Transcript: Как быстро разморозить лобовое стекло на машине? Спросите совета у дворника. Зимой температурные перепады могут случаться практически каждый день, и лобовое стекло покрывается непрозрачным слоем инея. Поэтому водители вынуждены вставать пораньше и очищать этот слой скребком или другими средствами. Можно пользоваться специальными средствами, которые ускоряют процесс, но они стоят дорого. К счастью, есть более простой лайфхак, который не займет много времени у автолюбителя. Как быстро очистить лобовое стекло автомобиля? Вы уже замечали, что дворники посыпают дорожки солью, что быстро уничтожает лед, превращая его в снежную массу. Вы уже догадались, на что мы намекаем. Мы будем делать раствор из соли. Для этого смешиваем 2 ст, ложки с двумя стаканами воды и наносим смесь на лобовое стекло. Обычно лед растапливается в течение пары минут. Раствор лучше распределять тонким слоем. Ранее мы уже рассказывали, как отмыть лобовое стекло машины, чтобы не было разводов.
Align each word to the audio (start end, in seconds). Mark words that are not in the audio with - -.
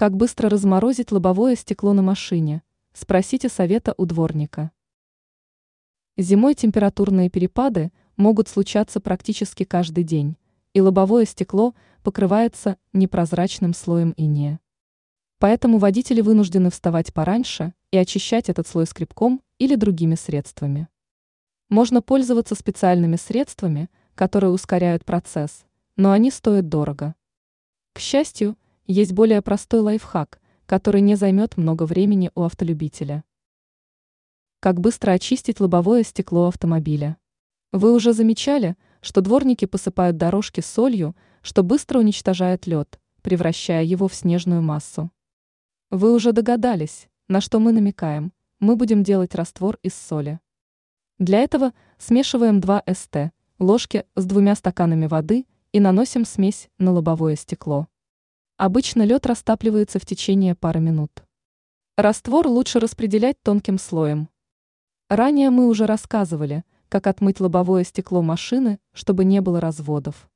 Как 0.00 0.16
быстро 0.16 0.48
разморозить 0.48 1.12
лобовое 1.12 1.54
стекло 1.56 1.92
на 1.92 2.00
машине? 2.00 2.62
Спросите 2.94 3.50
совета 3.50 3.92
у 3.98 4.06
дворника. 4.06 4.70
Зимой 6.16 6.54
температурные 6.54 7.28
перепады 7.28 7.92
могут 8.16 8.48
случаться 8.48 9.00
практически 9.00 9.64
каждый 9.64 10.04
день, 10.04 10.38
и 10.72 10.80
лобовое 10.80 11.26
стекло 11.26 11.74
покрывается 12.02 12.78
непрозрачным 12.94 13.74
слоем 13.74 14.14
инея. 14.16 14.58
Поэтому 15.38 15.76
водители 15.76 16.22
вынуждены 16.22 16.70
вставать 16.70 17.12
пораньше 17.12 17.74
и 17.90 17.98
очищать 17.98 18.48
этот 18.48 18.66
слой 18.66 18.86
скребком 18.86 19.42
или 19.58 19.74
другими 19.74 20.14
средствами. 20.14 20.88
Можно 21.68 22.00
пользоваться 22.00 22.54
специальными 22.54 23.16
средствами, 23.16 23.90
которые 24.14 24.50
ускоряют 24.50 25.04
процесс, 25.04 25.66
но 25.96 26.10
они 26.10 26.30
стоят 26.30 26.70
дорого. 26.70 27.14
К 27.92 27.98
счастью, 27.98 28.56
есть 28.90 29.12
более 29.12 29.40
простой 29.40 29.80
лайфхак, 29.80 30.40
который 30.66 31.00
не 31.00 31.14
займет 31.14 31.56
много 31.56 31.84
времени 31.84 32.32
у 32.34 32.42
автолюбителя. 32.42 33.22
Как 34.58 34.80
быстро 34.80 35.12
очистить 35.12 35.60
лобовое 35.60 36.02
стекло 36.02 36.48
автомобиля? 36.48 37.16
Вы 37.70 37.94
уже 37.94 38.12
замечали, 38.12 38.76
что 39.00 39.20
дворники 39.20 39.64
посыпают 39.64 40.16
дорожки 40.16 40.60
солью, 40.60 41.14
что 41.40 41.62
быстро 41.62 42.00
уничтожает 42.00 42.66
лед, 42.66 42.98
превращая 43.22 43.84
его 43.84 44.08
в 44.08 44.14
снежную 44.14 44.60
массу. 44.60 45.12
Вы 45.90 46.12
уже 46.12 46.32
догадались, 46.32 47.06
на 47.28 47.40
что 47.40 47.60
мы 47.60 47.70
намекаем. 47.70 48.32
Мы 48.58 48.74
будем 48.74 49.04
делать 49.04 49.36
раствор 49.36 49.78
из 49.84 49.94
соли. 49.94 50.40
Для 51.20 51.38
этого 51.38 51.74
смешиваем 51.96 52.60
2 52.60 52.82
ст, 52.92 53.30
ложки 53.60 54.04
с 54.16 54.26
двумя 54.26 54.56
стаканами 54.56 55.06
воды 55.06 55.46
и 55.70 55.78
наносим 55.78 56.24
смесь 56.24 56.68
на 56.78 56.90
лобовое 56.90 57.36
стекло. 57.36 57.86
Обычно 58.60 59.06
лед 59.06 59.24
растапливается 59.24 59.98
в 59.98 60.04
течение 60.04 60.54
пары 60.54 60.80
минут. 60.80 61.24
Раствор 61.96 62.46
лучше 62.46 62.78
распределять 62.78 63.40
тонким 63.42 63.78
слоем. 63.78 64.28
Ранее 65.08 65.48
мы 65.48 65.66
уже 65.66 65.86
рассказывали, 65.86 66.64
как 66.90 67.06
отмыть 67.06 67.40
лобовое 67.40 67.84
стекло 67.84 68.20
машины, 68.20 68.78
чтобы 68.92 69.24
не 69.24 69.40
было 69.40 69.62
разводов. 69.62 70.28